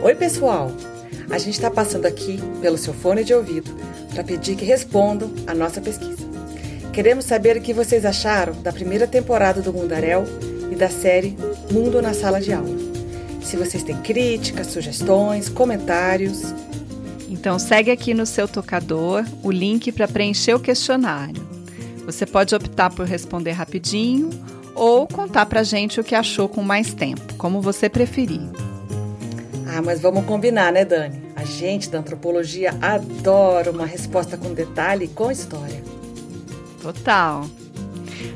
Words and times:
Oi, 0.00 0.14
pessoal! 0.14 0.70
A 1.28 1.38
gente 1.38 1.54
está 1.54 1.68
passando 1.68 2.06
aqui 2.06 2.38
pelo 2.60 2.78
seu 2.78 2.94
fone 2.94 3.24
de 3.24 3.34
ouvido 3.34 3.68
para 4.14 4.22
pedir 4.22 4.54
que 4.54 4.64
respondam 4.64 5.28
a 5.44 5.52
nossa 5.52 5.80
pesquisa. 5.80 6.24
Queremos 6.92 7.24
saber 7.24 7.56
o 7.56 7.60
que 7.60 7.74
vocês 7.74 8.04
acharam 8.04 8.54
da 8.62 8.72
primeira 8.72 9.08
temporada 9.08 9.60
do 9.60 9.72
Mundaréu 9.72 10.22
e 10.70 10.76
da 10.76 10.88
série 10.88 11.36
Mundo 11.72 12.00
na 12.00 12.14
Sala 12.14 12.40
de 12.40 12.52
Aula. 12.52 12.76
Se 13.42 13.56
vocês 13.56 13.82
têm 13.82 13.96
críticas, 13.96 14.68
sugestões, 14.68 15.48
comentários. 15.48 16.54
Então 17.28 17.58
segue 17.58 17.90
aqui 17.90 18.14
no 18.14 18.24
seu 18.24 18.46
tocador 18.46 19.24
o 19.42 19.50
link 19.50 19.90
para 19.90 20.06
preencher 20.06 20.54
o 20.54 20.60
questionário. 20.60 21.44
Você 22.06 22.24
pode 22.24 22.54
optar 22.54 22.90
por 22.90 23.04
responder 23.04 23.50
rapidinho 23.50 24.30
ou 24.76 25.08
contar 25.08 25.46
pra 25.46 25.64
gente 25.64 26.00
o 26.00 26.04
que 26.04 26.14
achou 26.14 26.48
com 26.48 26.62
mais 26.62 26.94
tempo, 26.94 27.34
como 27.34 27.60
você 27.60 27.88
preferir. 27.88 28.67
Ah, 29.78 29.82
mas 29.82 30.00
vamos 30.00 30.24
combinar, 30.24 30.72
né, 30.72 30.84
Dani? 30.84 31.22
A 31.36 31.44
gente 31.44 31.88
da 31.88 32.00
antropologia 32.00 32.74
adora 32.82 33.70
uma 33.70 33.86
resposta 33.86 34.36
com 34.36 34.52
detalhe 34.52 35.04
e 35.04 35.08
com 35.08 35.30
história. 35.30 35.80
Total. 36.82 37.46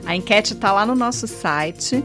A 0.06 0.14
enquete 0.14 0.52
está 0.52 0.70
lá 0.70 0.86
no 0.86 0.94
nosso 0.94 1.26
site 1.26 2.04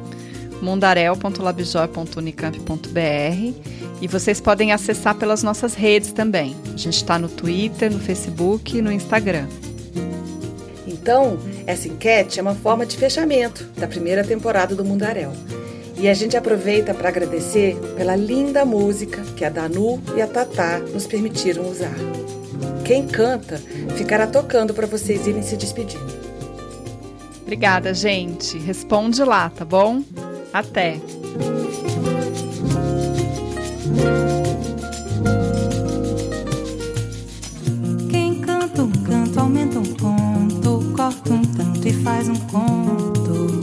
mundarel.labjoy.unicamp.br 0.59 3.53
e 4.01 4.07
vocês 4.07 4.41
podem 4.41 4.71
acessar 4.71 5.13
pelas 5.13 5.43
nossas 5.43 5.75
redes 5.75 6.11
também. 6.11 6.55
A 6.73 6.77
gente 6.77 6.95
está 6.95 7.19
no 7.19 7.29
Twitter, 7.29 7.93
no 7.93 7.99
Facebook 7.99 8.75
e 8.75 8.81
no 8.81 8.91
Instagram. 8.91 9.45
Então, 10.87 11.37
essa 11.67 11.87
enquete 11.87 12.39
é 12.39 12.41
uma 12.41 12.55
forma 12.55 12.87
de 12.87 12.97
fechamento 12.97 13.65
da 13.77 13.87
primeira 13.87 14.23
temporada 14.23 14.73
do 14.73 14.83
Mundarel. 14.83 15.31
E 15.99 16.07
a 16.07 16.13
gente 16.13 16.37
aproveita 16.37 16.93
para 16.93 17.09
agradecer 17.09 17.75
pela 17.95 18.15
linda 18.15 18.63
música 18.63 19.23
que 19.35 19.43
a 19.43 19.49
Danu 19.49 20.01
e 20.15 20.21
a 20.21 20.27
Tatá 20.27 20.79
nos 20.79 21.07
permitiram 21.07 21.67
usar. 21.67 21.95
Quem 22.85 23.07
canta 23.07 23.57
ficará 23.95 24.27
tocando 24.27 24.73
para 24.73 24.85
vocês 24.85 25.25
irem 25.25 25.41
se 25.41 25.57
despedindo. 25.57 26.05
Obrigada, 27.41 27.93
gente. 27.93 28.57
Responde 28.59 29.23
lá, 29.23 29.49
tá 29.49 29.65
bom? 29.65 30.03
Até! 30.53 30.99
Quem 38.09 38.41
canta 38.41 38.83
um 38.83 38.91
canto 38.91 39.39
aumenta 39.39 39.79
um 39.79 39.93
ponto, 39.95 40.93
corta 40.95 41.33
um 41.33 41.41
tanto 41.41 41.87
e 41.87 41.93
faz 42.03 42.29
um 42.29 42.35
conto. 42.35 43.56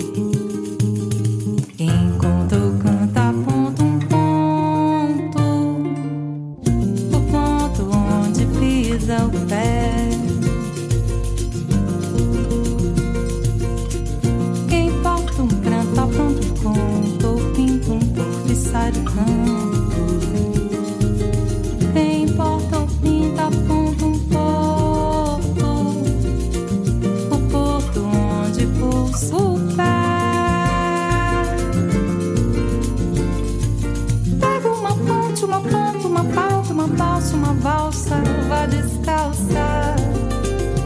Valsa, 37.61 38.17
vá 38.49 38.67
descalça 38.67 39.95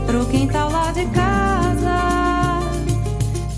pro 0.07 0.25
quintal 0.27 0.71
lá 0.71 0.91
de 0.93 1.05
casa. 1.07 2.61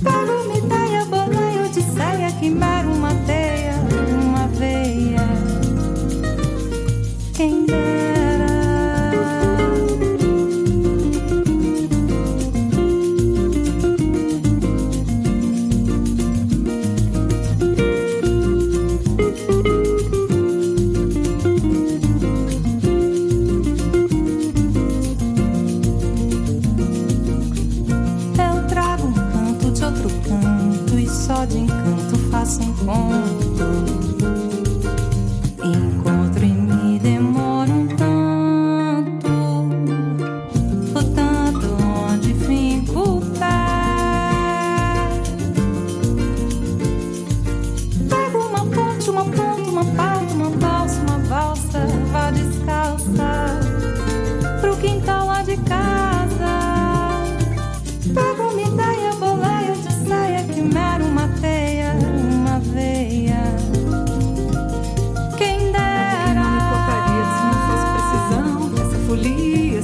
Pega 0.02 0.32
uma 0.32 0.56
ideia, 0.56 1.04
boleia, 1.04 1.66
odisseia, 1.66 2.32
quimera, 2.38 2.88
uma 2.88 3.14
teia, 3.26 3.74
uma 4.22 4.46
veia. 4.48 5.20
Quem 7.34 7.66
dera. 7.66 8.09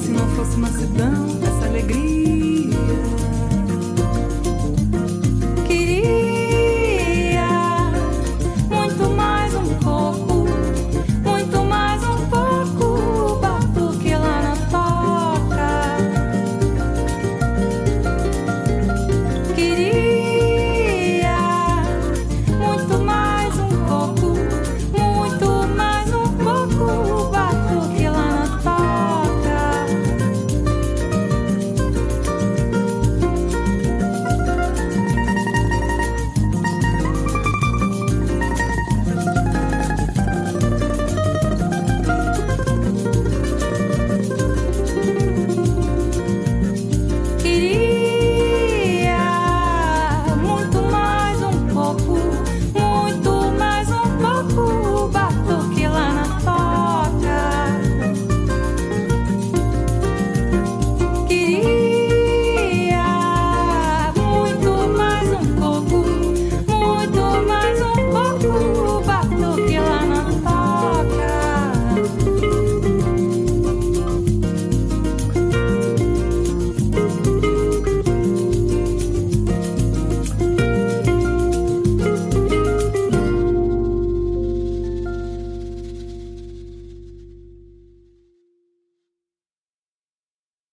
Se 0.07 0.13
não 0.13 0.29
fosse 0.37 0.57
mansidão, 0.57 1.27
essa 1.43 1.67
alegria. 1.67 2.79